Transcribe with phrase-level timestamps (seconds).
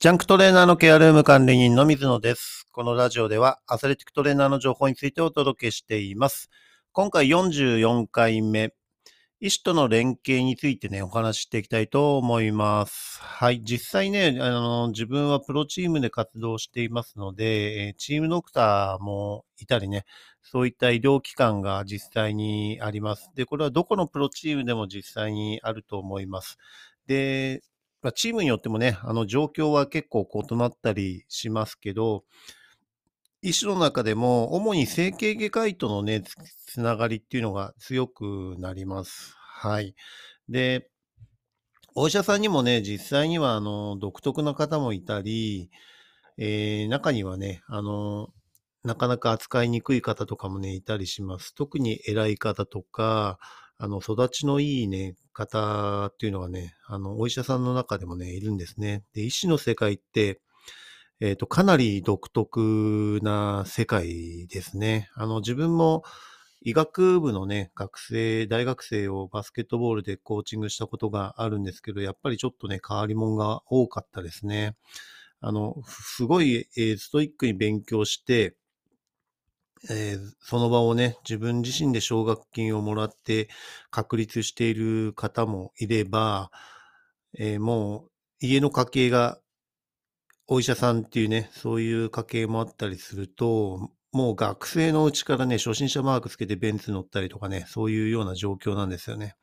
[0.00, 2.68] ジャンクトレーナーのケアルーム管理人の水野です。
[2.70, 6.50] このラジオではアスレティックトレーナーの情報についてお届けしています。
[6.92, 8.72] 今回44回目、
[9.40, 13.20] 医師との連携についてね、お話ししていきたいと思います。
[13.20, 13.60] はい。
[13.64, 20.04] 実際ね、あの、自分はプロチームで活動していますので、チームドクターもいたりね、
[20.42, 23.32] そういった医療機関が実際にあります。
[23.34, 26.56] で、これはどこのプロチームでも実際にあると思います。
[27.08, 27.62] で、
[28.02, 32.24] まあ、チームによってもね、あの状況は結構異なったりしますけど、
[33.42, 36.22] 医師の中でも主に整形外科医とのね、
[36.66, 39.34] つながりっていうのが強くなります。
[39.36, 39.94] はい。
[40.48, 40.90] で、
[41.94, 45.70] お医者さんにもね、実際にはあの独特な方もいたり、
[46.38, 48.30] えー中にはね、あの、
[48.84, 51.54] なかなか扱いにくい方とかもね、いたりします。
[51.54, 53.38] 特に偉い方とか、
[53.78, 59.04] あの、育ちのいいね、方っていうのがね、あの、お医者さんの中でもね、いるんですね。
[59.14, 60.40] で、医師の世界って、
[61.20, 65.10] えっ、と、かなり独特な世界ですね。
[65.14, 66.02] あの、自分も
[66.62, 74.76] 医学部のね、学生、大学生をバスケットボールでコーチングしたことがあるんですけど、やっぱりちょっとね、変わり者が多かったですね。
[75.40, 78.56] あの、すごい、えストイックに勉強して、
[79.90, 83.48] えーその場をね、自分自身で奨学金をもらって
[83.90, 86.50] 確立している方もいれば、
[87.38, 89.40] えーもう家の家系が
[90.46, 99.34] お医者さんっていうね、そういう家系もあったりすると、もう学生のうちからね、初心者マークつけてベンツ乗ったりとかね、そういうような状況なんですよね。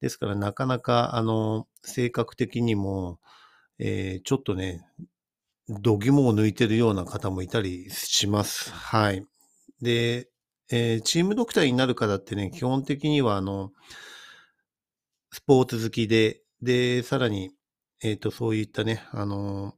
[0.00, 3.20] ですからなかなか、あの、性格的にも、
[3.78, 4.86] えーちょっとね、
[5.68, 8.72] 度肝を抜いてるような方もいたりします。
[8.72, 9.26] はい。
[9.82, 10.28] で、
[10.70, 13.72] えーチームドクターになる方ってね、基本的には、あの、
[15.30, 17.52] スポーツ好きで、で、さらに、
[18.02, 19.74] えっ、と、そういったね、あの、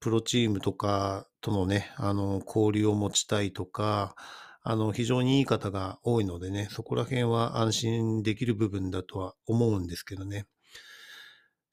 [0.00, 4.14] プロチームとかとのね、あの、交流を持ちたいとか、
[4.62, 10.46] あの、非常にいい方が多いのでね、そこら辺は安心できる部分だとは思うんですけどね。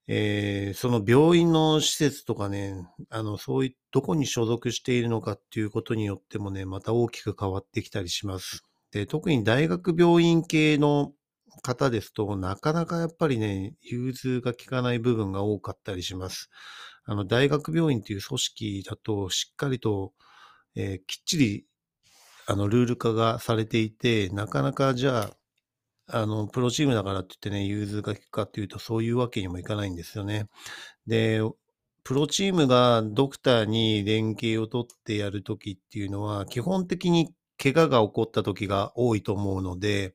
[0.07, 2.75] えーその病院の施設とかね、
[3.09, 8.63] あの、そういうどこに所属しているのかっていうことによってもね、また大きく変わってきたりします。
[8.91, 11.13] で、特に大学病院系の
[11.61, 16.49] 方ですと、なかなかやっぱりね、融通が効かない部分が多かったりします。
[17.05, 20.13] あの、大学病院っていう組織だと、しっかりと、
[20.75, 21.65] えーきっちり、
[22.47, 25.37] あの、ルール化がされていて、なかなかじゃあ、
[26.13, 30.47] あの、プロチームだからって言ってね、融通が効くかっていうと、そういうわけにもいかないんですよね。
[31.07, 31.41] で、
[32.03, 40.13] プロチームがドクターに連携を取ってやるときっていうのは、基本的に怪我が起こったときが多いと思うので、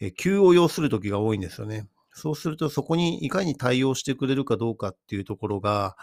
[0.00, 1.88] え急を要するときが多いんですよね。
[2.12, 5.96] そうすると、そこにいかに対応してくれるかどうかっていうところが、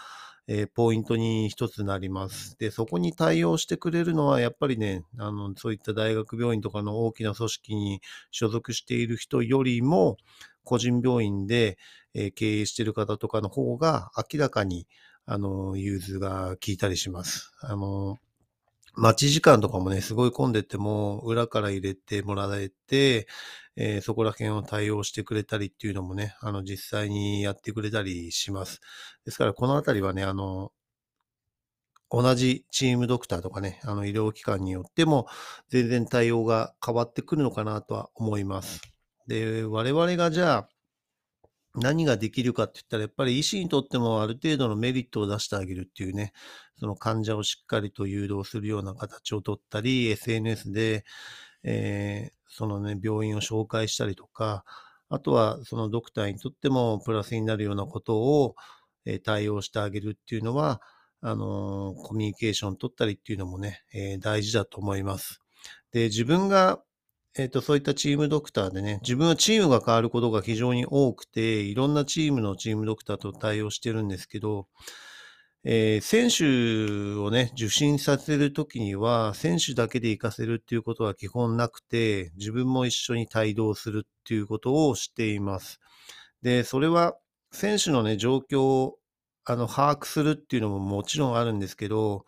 [0.51, 2.57] えーポイントに一つなります。
[2.59, 8.01] で、そこに対応してくれるのは、やっぱりね、あの、そういった大学病院とかの大きな組織に
[8.31, 10.17] 所属している人よりも、
[10.63, 11.77] 個人病院で、
[12.15, 14.87] えー経営している方とかの方が明らかに、
[15.25, 17.51] あの、融通が効いたりします。
[17.61, 18.17] あの、
[18.95, 23.27] 待ち時間とかもね、すごい混んでても、裏から入れてもらえて、
[23.79, 28.81] えーそこら辺を対応してくれたりっていうのもね、あの、実際にやってくれたりします。
[29.25, 30.71] ですから、このあたりはね、あの、
[32.11, 35.27] 同じチームドクターとかね、あの、医療機関によっても、
[35.69, 38.81] 全然対応が変わってくるのかなとは思います。
[39.27, 40.69] で、我々がじゃあ、
[41.75, 46.33] 何ができるかって言ったら、やっぱり医師にとってもある程度のメリットを出してあげるっていうね、
[46.79, 51.05] その患者をしっかりと誘導するような形をとったり、SNS で、
[51.63, 54.65] えーそのね、病院を紹介したりとか、
[55.09, 58.55] あとはそのドクターにとってもプラスになるようなことを、
[59.05, 60.81] えー対応してあげるっていうのは、
[61.21, 65.41] あのコミュニケーション取ったりっていうのもね、えー大事だと思います。
[65.91, 66.83] で、自分が
[67.37, 74.67] えっと、そういったチームドクターでね、自分はチームが変わることが非常に多くて、いろんなチームのチームドクターと対応してるんですけど、
[75.65, 85.79] えー選手をね、受診させるときには、選手だけで行かせるっていうことは基本なくて、自分も一緒に帯同するっていうことをしています。
[86.41, 87.17] で、それは
[87.51, 88.99] 選手のね、状況を
[89.45, 92.25] あの把握するっていうのももちろんあるんですけど、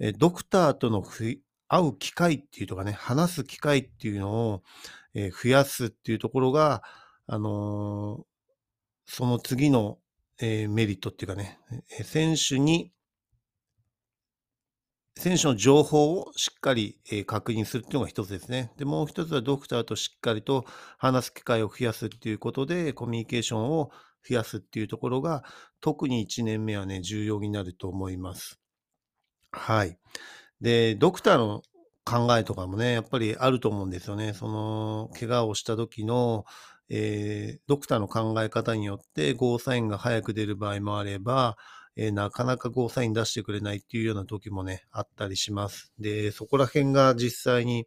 [0.00, 1.40] えドクターとの会
[1.88, 4.62] う機会っていうとかね、話す機会っていうのを、
[5.14, 6.82] えー増やすっていうところが、
[7.26, 8.24] あのー
[9.06, 9.98] その次の、
[10.42, 11.58] えーメリットっていうかね、
[11.98, 12.92] え選手に、
[15.16, 18.72] 選手の情報をしっかり、えー確認するっていうのが一つですね。
[18.76, 20.64] で、もう一つはドクターとしっかりと
[20.98, 23.90] 話す機会を増やすっていうことで、コミュニケーションを
[24.28, 25.44] 増やすっていうところが、
[25.80, 28.58] 特に1年目はね、重要になると思います。
[29.52, 29.98] はい。
[30.60, 31.62] で、ドクターの
[32.04, 34.32] 考えとかもね、やっぱりあると思うんですよね。
[34.34, 36.44] その、怪我をした時の、
[36.94, 41.56] えー、ドクターの考え方によってゴーサインが早く出る場合もあれば、
[41.96, 45.90] えー、なかなかゴーサイン出してくれないっていうような時もね、あったりします。
[45.98, 47.86] で、そこら辺が実際に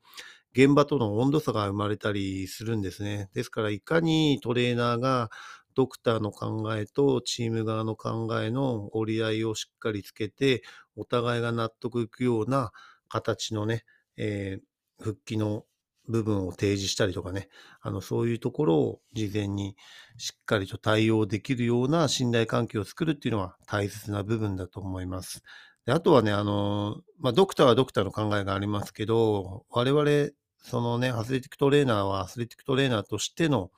[0.53, 3.29] 現場との温度差が生まれたりするんですね。
[3.35, 5.29] ですから、いかにトレーナーが
[5.75, 10.63] ドクターの考えとチーム側の考えの折り合いをしっかりつけて、
[10.95, 12.71] お互いが納得いくような
[13.07, 13.83] 形のね、
[14.17, 15.65] えー、復帰の
[16.07, 17.49] 部分を提示したりとかね、
[17.81, 19.75] あの、そういうところを事前に
[20.17, 25.43] しっかりと対応できるような信頼関係を作るっていうのは大切な部分だと思います。
[25.85, 30.31] であとはね、あの、まあ、ドクターはドクターの考えがありますけど、我々
[30.67, 33.69] そのね、アスレティックトレーナーはアスレティックトレーナーとしての、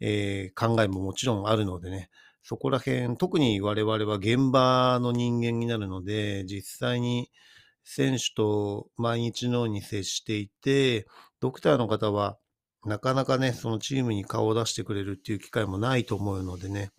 [0.00, 2.10] えー、考えももちろんあるのでね、
[2.42, 7.30] そこら辺、特に我々は現場の人間になるので、実際に
[7.84, 11.06] 選手と毎日のように接していて、
[11.46, 12.38] ドクターの方は
[12.84, 16.90] なかなかね、そのチームに顔を出してくれるっていう機会もないと思うのでね、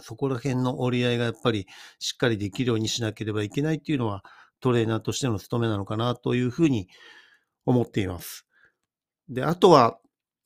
[0.00, 1.66] そこら辺の折り合いがやっぱり
[1.98, 4.22] しっかりできるようにしなければいけないっていうのは
[4.60, 6.88] トレーナーとしての務めなのかなというふうに
[7.66, 8.46] 思っています。
[9.28, 9.98] で、あとは、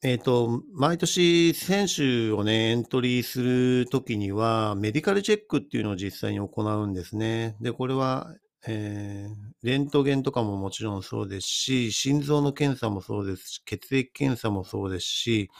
[0.02, 7.56] えっ、ー、と、毎年選手をね、エントリーするときには、メディカルチェックっていうのを実際に行うんですね。
[7.60, 8.34] で、これは、
[8.66, 15.50] えー、レントゲンとかももちろんそうですし、心臓の検査もそうですし、血液検査もそうですし、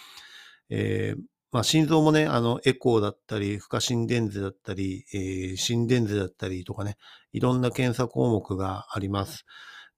[0.71, 1.21] えー、
[1.53, 6.97] まあ、心臓もね、あの、エコーだったり、負荷心電図だったり、えー、心電図だったりとかね、
[7.33, 9.45] いろんな検査項目があります。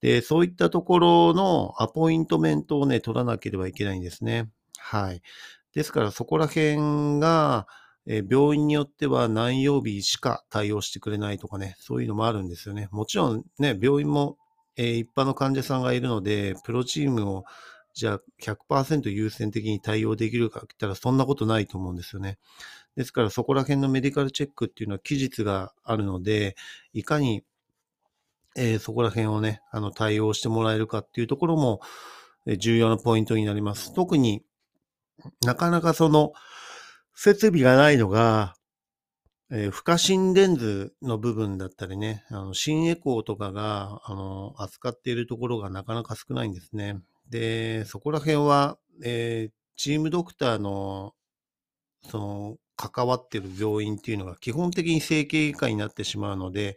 [0.01, 4.49] で、そういったところのアポイントメントをね、取らなければいけないんですね。
[4.77, 5.21] はい。
[5.73, 7.67] ですからそこら辺が、
[8.07, 12.87] え病院によっては何曜日しか対応してくれないとかね、そういうのもあるんですよね。
[12.91, 14.37] もちろんね、病院も、
[14.77, 17.45] え一般の患者さんがいるので、プロチームを
[17.93, 22.37] じゃあ100%優先的に対応できるかって言ったらそんなことないと思うんですよね。
[22.97, 26.55] ですからそこら辺のメディカルチェックっていうのは期日があるので、
[26.93, 27.43] いかに
[28.55, 31.81] えー、そこら辺をね、あの、対応してもらえるかっていうところも、
[32.57, 33.93] 重要なポイントになります。
[33.93, 34.43] 特に
[35.43, 36.33] なかなかその、
[37.15, 38.55] 設備がないのが、
[39.51, 46.99] えー、負荷心電図の部分だったりね、あの、心エコーとかが、あの、扱っているところがなかなか少ないんですね。
[47.29, 51.13] で、そこら辺は、えー、チームドクターの、
[52.09, 56.75] その、関わってる病院っていうのが基本的に整形外科になってしまうので、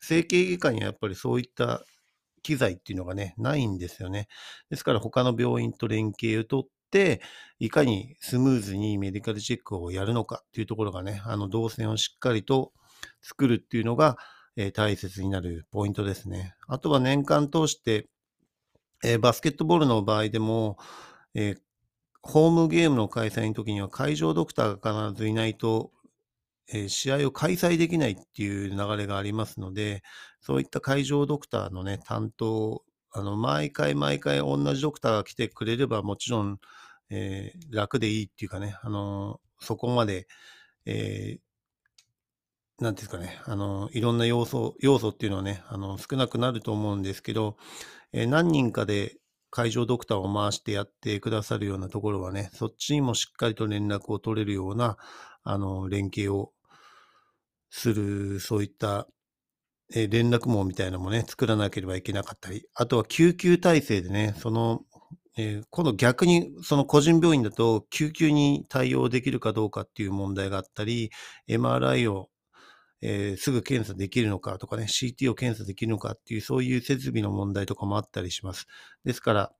[0.00, 1.84] 整形外科にはやっぱりそういった
[2.42, 4.28] 機材っていうのがね、ないんですよね。
[4.70, 6.70] ですから他の病院と連携をとって、
[7.58, 12.72] いかにスムーズにメディカルチェックをやるのかっていうところがね、あの動線をしっかりと
[13.22, 14.16] 作るっていうのが、
[14.56, 16.54] えー、大切になるポイントですね。
[16.66, 18.08] あとは年間通して、
[19.04, 20.78] えー、バスケットボールの場合でも、
[21.34, 21.58] えー、
[22.22, 25.92] ホームゲームの開催の時には会場ドクターが必ずいないと、
[26.72, 30.02] えー、試合を開催できないっていう流れがありますので、
[30.40, 36.58] そういった会場ドクターのね、担当、あの、毎回毎回同じドクターが来てくれればもちろん、
[37.10, 40.26] えー、楽でいいっていうかね、あのそこまで、
[40.84, 47.56] えー、なんていうかね、あのいろんな要素、要素っていうのはね、あの、少なくなると思うんですけど、
[48.12, 49.16] えー、何人かで
[49.50, 54.96] 会場ドクターを回してやってくださるようなところはね、そっちにもしっかりと連絡を取れるような、
[55.42, 56.52] あの、連携を
[57.70, 59.08] する、そういった、
[59.94, 64.82] え連絡網みたいなのもね、作らなければいけなかったり、あとは救急体制でね、その、
[65.36, 71.10] えー、今度逆にその個人病院だと救急に対応できるかどうかっていう問題があったり、
[71.48, 72.28] MRI を
[73.00, 78.66] えー、すぐ検査できるのかとかね、CT を検査できるのかっていう、そういう設備の問題とかもあったりします。
[79.04, 79.52] ですから、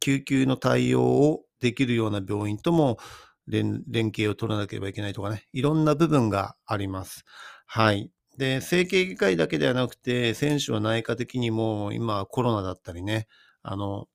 [0.00, 2.98] 救急の対応をできるような病院とも
[3.46, 7.24] 連連携を取らなければいけないとかね、いろんな部分があります。
[7.66, 8.10] はい。
[8.36, 13.28] で、整形外科医だけではなくて、選手は内科的にも今コロナだったりね、
[13.62, 14.08] あの、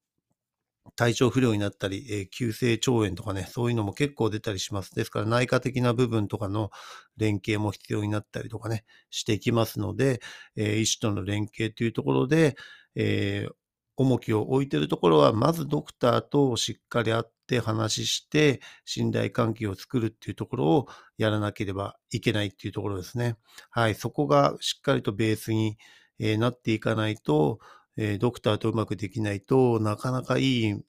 [0.95, 4.93] 体調不良になったり、えー、急性腸炎とかね、そういうのも結構出たりします。
[4.93, 6.71] ですから内科的な部分とかの
[7.17, 10.19] 連携も必要になったりとかね、していきますので、
[10.55, 12.55] えー、医師との連携というところで、
[12.95, 13.53] えー、
[13.99, 20.87] 重きを置いてるところは、まずドクターとしっかり会って話して、信頼関係を作るっていうところを
[21.17, 23.35] やらなければいけないっていうところですね。
[23.71, 25.77] はい、そこがしっかりとベースに、
[26.17, 27.59] え、なっていかないと、
[27.97, 30.81] え、ドクターとうまくできないとなかなかいい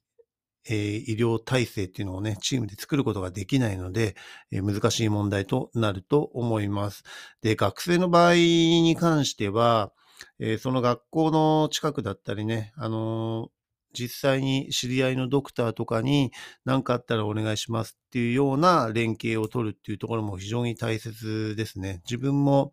[0.68, 4.14] え、医療体制っていうのをね、チームで作ることができないので、
[4.52, 7.02] え、難しい問題となると思います。
[7.42, 9.92] で、学生の場合に関しては、
[10.38, 13.50] えー、その学校の近くだったりね、あの
[13.92, 16.32] 実際に知り合いのドクターとかに
[16.64, 22.00] 何かあったらお願いしますっていうような連携を取るっていうところも非常に大切ですね。
[22.04, 22.72] 自分も、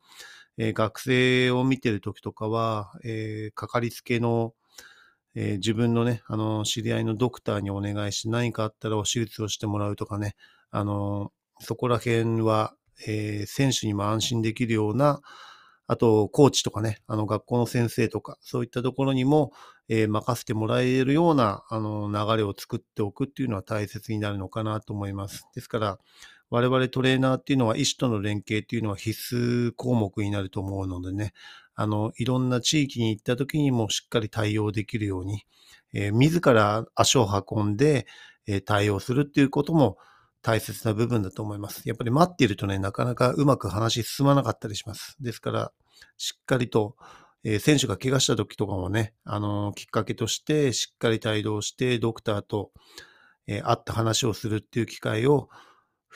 [0.57, 4.53] えー、学生を見てる時とかは、えー、かかりつけの、
[5.35, 10.35] えー、自分のね、あの、知り合いのドクターにお願いして何かあったらお手術をしてもらうとかね、
[10.71, 12.75] あの、そこら辺は、
[13.07, 15.21] え選手にも安心できるような、
[15.87, 19.53] あと、コーチとかね、あの、学校の先生とか、そういったところにも、
[19.87, 25.47] えー、任せてもらえるような、あの、流れを作っておくっていうのは大切になるのかなと思います。
[25.55, 25.99] ですから、
[26.49, 31.33] 我々トレーナーっていうのは医師との連携っていうのは必須項目になると思うのでね、
[31.75, 35.45] あの、いろんな地域に行った時にもしっかり対応できるように、
[35.93, 38.07] えー、自ら足を運んで、
[38.45, 39.97] えー、対応するっていうことも、
[40.47, 41.81] 大切な部分だと思います。
[41.89, 45.17] やっぱり待っているとね、なかなかうまく話進まなかったりします。
[45.19, 45.73] ですから、
[46.15, 46.95] しっかりと、
[47.43, 52.71] えー、選手が怪我した時とかもね、あのー、きっかけとしてしっかり帯同して、ドクターと、
[53.45, 55.49] えー、会った話をするっていう機会を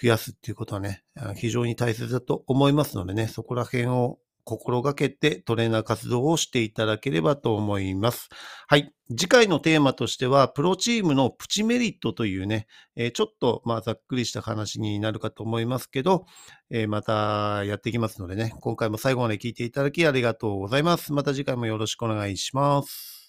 [0.01, 1.03] 増やすっていうことはね、
[1.35, 8.29] 非常に大切だと思いますのでね、そこら辺を心がけてトレーナー活動をしていただければと思います。
[8.67, 8.93] はい。
[9.09, 16.25] 次回のテーマとしては、プロチームのプチメリットというね、えー、ちょっとまあざっくりした話になるかと思いますけど、
[16.69, 21.13] えー、またやっていきますのでね、今回も最後まで聞いていただきありがとうございます。
[21.13, 23.20] また次回もよろしくお願いします。